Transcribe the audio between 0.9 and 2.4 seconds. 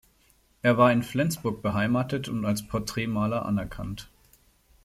in Flensburg beheimatet